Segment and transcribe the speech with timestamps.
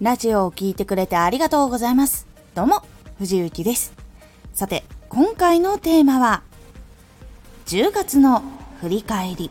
[0.00, 2.26] ラジオを聴いてくれてありがとうございます。
[2.54, 2.82] どうも、
[3.18, 3.92] 藤幸です。
[4.54, 6.42] さて、今回のテーマは、
[7.66, 8.42] 10月の
[8.80, 9.50] 振り返り。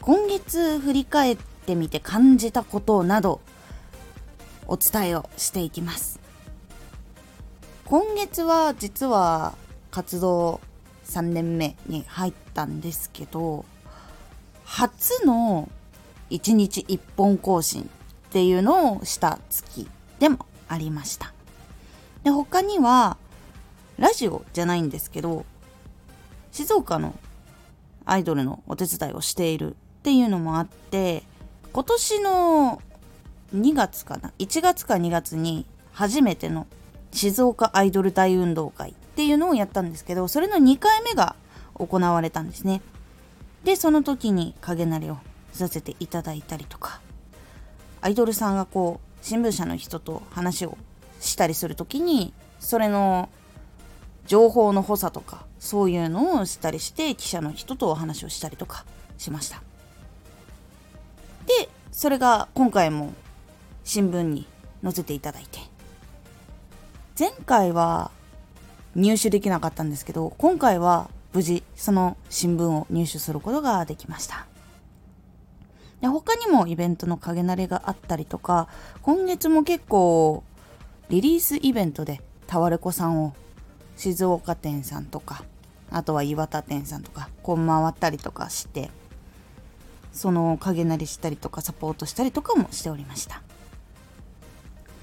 [0.00, 3.40] 今月振り返ってみて感じたことなど、
[4.66, 6.18] お伝えをしていきます。
[7.84, 9.54] 今月は実は
[9.92, 10.60] 活動
[11.04, 13.64] 3年目に入ったんですけど、
[14.64, 15.70] 初の
[16.30, 17.88] 1日1本更新
[18.28, 21.32] っていうのをした月でもありました。
[22.24, 23.16] で、他には、
[23.98, 25.46] ラジオじゃないんですけど、
[26.52, 27.14] 静岡の
[28.04, 31.22] アイドルのお手伝いをしているっていうのもあって、
[31.72, 32.82] 今年の
[33.54, 36.66] 2月かな ?1 月か2月に初めての
[37.12, 41.34] 静岡アイドル大運動会っていうのをやったんですけど、それの2回目が
[41.74, 42.82] 行われたんですね。
[43.64, 45.18] で、その時に影なりを
[45.52, 47.00] させていただいたりとか、
[48.00, 50.78] アイドルさんがこう、新聞社の人と話を
[51.20, 53.28] したりする時に、それの
[54.26, 58.84] 情報の補佐とか、そういうのをしたりして、記者の人とお話をしたりとか
[59.16, 59.62] しました。
[61.46, 63.12] で、それが今回も
[63.84, 64.46] 新聞に
[64.82, 65.58] 載せていただいて、
[67.18, 68.10] 前回は
[68.94, 74.46] 入手できなかったんですけど、今回は無事その新聞を入手することができました。
[76.00, 78.68] で他にもイベントの影慣れがあったりとか、
[79.02, 80.44] 今月も結構
[81.08, 83.34] リリースイベントでタワレコさんを
[83.96, 85.44] 静岡店さんとか、
[85.90, 88.90] あとは岩田店さんとか、こう回ったりとかして、
[90.12, 93.42] その影慣れしたりとかサポートしたりとかもしておりました。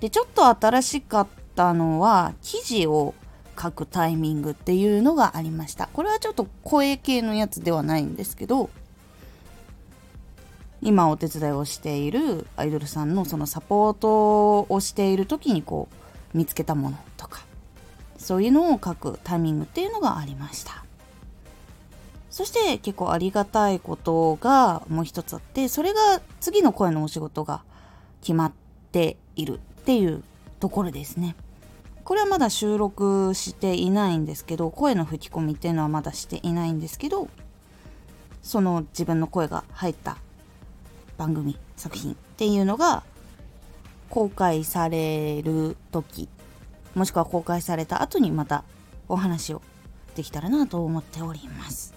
[0.00, 3.14] で、ちょっと新しかったのは、記事を
[3.60, 5.88] 書くタイミングっていうのがありました。
[5.92, 8.68] これはちょっと声系のやつではないんですけど、
[10.86, 15.88] 今お手伝いをしているアイドルさんのそのサポートをしている時にこ
[16.32, 17.44] う見つけたものとか
[18.16, 20.84] そういうのを書くタイミングっていうのがありました。
[22.30, 27.62] そして結構ありがたいことがもう一つあってそれが次の声のお仕事が
[28.20, 28.52] 決まっ
[28.92, 30.22] ているっていう
[30.60, 31.34] ところですね。
[32.04, 37.26] これはまだ収録していないんですけど声の吹き込みっていうのはまだしていないんですけど
[38.40, 40.18] その自分の声が入った
[41.16, 43.02] 番組作品っていうのが
[44.10, 46.28] 公開される時
[46.94, 48.64] もしくは公開された後にまた
[49.08, 49.62] お話を
[50.14, 51.94] できたらなと思っております。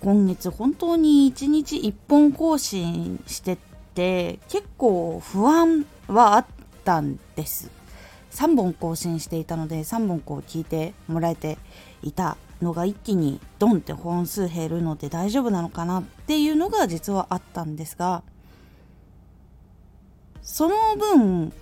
[0.00, 3.58] 今月本当に1日1本更新してっ
[3.94, 6.46] て結構不安はあっ
[6.84, 7.70] たんです。
[8.30, 11.58] 3本更新していたので3本こう聞いてもらえて
[12.02, 18.22] いたのが一気にドンって本数減るので大丈夫なのかなっていうのが実はあったんですが
[20.42, 21.52] その分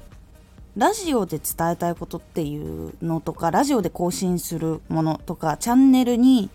[0.77, 6.51] ラジオで伝えたいことっていうのとかラジオで更新するものとかチャンネルに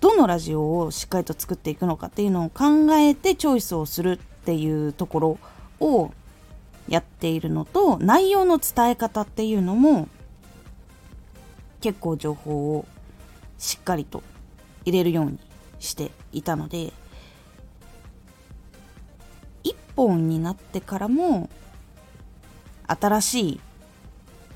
[0.00, 5.38] どのラジオをしっかりと作っていくのかっていうのを考えてチョイスをするっていうところ
[5.80, 6.12] を
[6.86, 10.08] やっているのと内容の伝え方っていうのも
[11.80, 12.86] 結構情報を
[13.58, 14.22] しっかりと
[14.84, 15.38] 入れるように
[15.78, 16.92] していたので
[19.64, 21.48] 1本になってからも
[22.86, 23.60] 新しい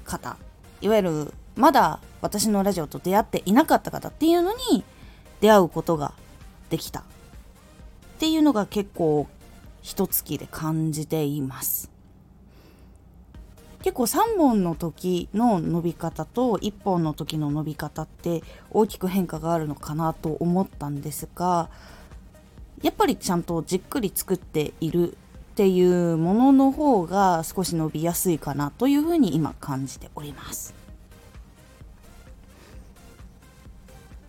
[0.04, 0.36] 方
[0.80, 4.84] いわゆるまだ私のラジオと出会っていなかった方っていうのに
[5.40, 6.14] 出会うことが
[6.70, 7.02] できたっ
[8.18, 9.28] ていうのが結構
[9.82, 11.97] 一月で感じています。
[13.82, 21.70] 結構3本の時の伸び方と1本の時の伸び方って大きく変化があるのかなと思ったんですが
[22.82, 25.14] やっぱりちゃんとじっくり作っているっ
[25.54, 30.74] ていうものの方が少し伸びやすいかなというふうに今感じております。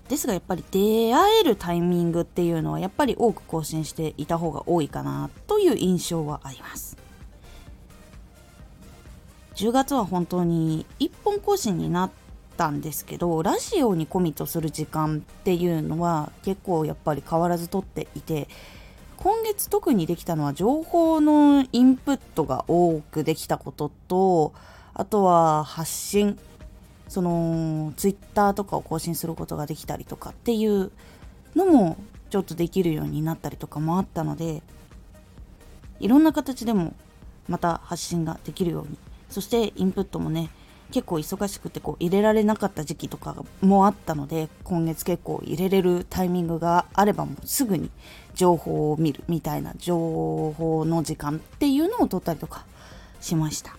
[0.08, 6.99] ですがやっぱり出会えるタイミングっていうのはやっぱり多く更新していた方が多いかなという印象はあります。
[9.60, 12.12] 10月は本当に1本更新になっ
[12.56, 18.48] たんですけどラジオにコミットする時間っていうのは結構やっぱり変わらずとっていて
[19.18, 24.54] 今月特にできたのは情報のインプットが多くできたことと
[24.94, 26.40] あとは発信
[27.10, 30.90] そのツイッターとかを更新することができたりとかっていう
[31.54, 31.98] のも
[32.30, 34.64] ちょっとできるようになったりとかもあったので
[36.00, 36.94] いろんな形でも
[37.50, 38.98] また発信ができるように
[39.30, 40.50] そしてインプットもね
[40.92, 47.92] 結構忙しくてこう入れられなかった時期とかもあったので今月結構入れれるタイミングがあればもうすぐに
[48.34, 52.66] 情報を見るみたいな情報の時間っていうのを取ったりとか
[53.22, 53.78] しました。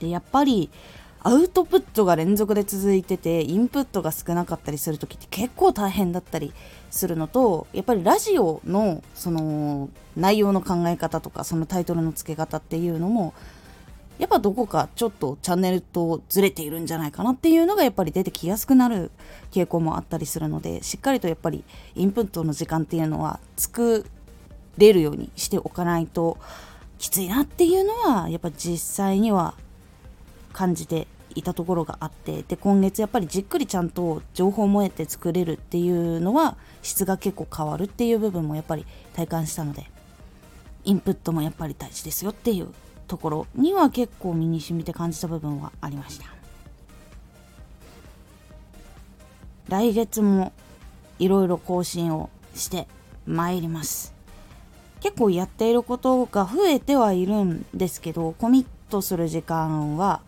[0.00, 0.70] でやっぱり
[1.22, 6.54] アウトプットが連続で続いててインプットが少なかったりする時って結構大変だったり
[6.90, 13.34] するのとやっぱりラジオのその内容の考え方とかそのタイトルの付け方っていうのも
[14.20, 19.10] やっぱどこかちょっとチャンネルとずれているんじゃないかなっていうのがやっぱり出てきやすくなる
[19.50, 21.64] 傾向もあったりするのでしっかりとやっぱり
[21.94, 24.04] インプットの時間っていうのは作
[24.76, 26.36] れるようにしておかないと
[26.98, 29.54] きついなっていうのはやっぱ実際には
[30.52, 38.84] 感じていたところがあってで今月やっぱりじっくりちゃんと情報も得て作れるっていうのは質が結構変わるっていう部分もやっぱり
[39.14, 39.90] 体感したので
[40.84, 42.68] インプットもやっぱり大事ですよっていう
[43.10, 46.26] ところには結構身に染みて感じた部分はありました。
[49.68, 50.52] 来月も
[51.18, 52.86] いろいろ更新をして
[53.26, 54.14] まいります。
[55.00, 60.20] 結構やっていることが増えてはいるんですけどコミットする時間は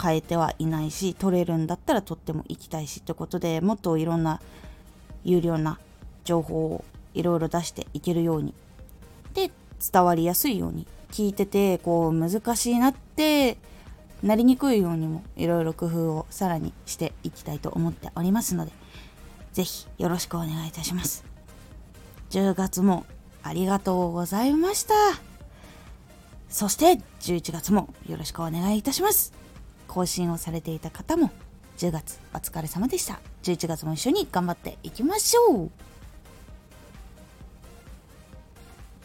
[0.00, 4.40] 変えてはいないし取れるんだったら取っても行きたいしってことでもっといろんな
[5.24, 5.80] 有料な
[6.22, 8.54] 情報をいろいろ出していけるように。
[9.32, 9.50] で
[9.92, 13.56] 伝わりやすいように聞いててこう難しいなって
[14.22, 18.72] なりにくいようにもいろいろ工夫をさらにしていきたいと思っておりますので
[19.52, 21.24] 是非よろしくお願いいたします。
[22.30, 23.06] 10月も
[23.42, 24.94] ありがとうございました。
[26.48, 29.32] そして11月もよろしくお願いいたします。
[29.86, 31.30] 更新をされていた方も
[31.76, 33.20] 10月お疲れ様でした。
[33.42, 35.70] 11月も一緒に頑張っていきましょう。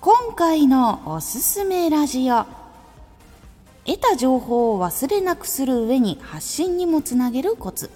[0.01, 2.45] 今回のおすすめラジオ。
[3.85, 7.89] 得た情報を忘れなくする上に発信にもつなげるコツ。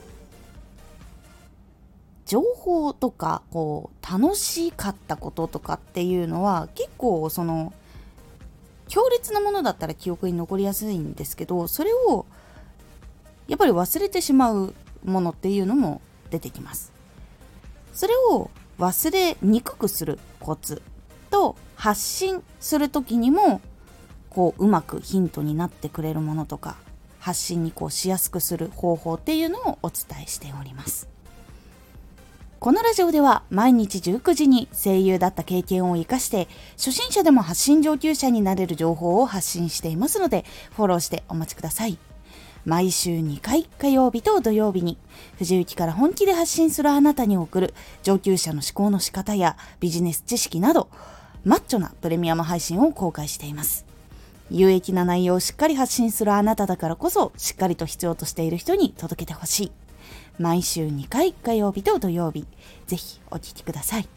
[2.26, 7.72] 情報とかこう楽しかったこととかっていうのは結構その
[8.90, 12.26] 強烈なものだったら記憶に残りやすいんですけどそれを
[13.48, 14.74] やっぱり忘れてしまう
[15.06, 16.02] ものっていうのも
[16.32, 16.92] 出てきます。
[17.94, 20.82] それを忘れにくくするコツ。
[21.44, 23.60] と発信する時にも
[24.30, 26.78] こううまくヒントになってくれるものとか
[27.20, 31.10] 発信にこうしやすくする方法っていうのをお伝えしております
[32.60, 36.48] このラジオでは毎日19時に声優だった経験を活かして
[36.78, 40.46] 初心者でも発信上級者になれる情報を発信していますので
[40.78, 41.98] フォローしてお待ちください。
[42.66, 44.98] 毎週2回火曜日と土曜日に
[45.38, 47.74] 藤雪から本気で発信するあなたに送る
[48.04, 50.88] 上級者の思考の仕方やビジネス知識など
[51.44, 53.86] マッチョなプレミアム配信を公開しています。
[54.50, 59.72] 有益な内容をしっかり発信するあなただからこそしっかりと必要としている人に届けてほしい。
[60.40, 62.46] 毎週2回火曜日と土曜日、
[62.88, 64.08] ぜひお聴きください。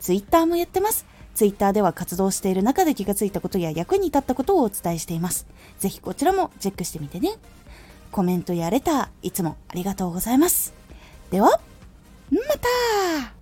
[0.00, 1.06] ツイッターもやってます。
[1.34, 5.46] ツイッターでは活動している中で気がついたことや役に立ったことをお伝えしています。
[5.78, 7.30] ぜひこちらもチェックしてみてね。
[8.10, 10.74] コメントやレター、いつもありがとうございます。
[11.30, 11.60] では、
[12.30, 13.41] また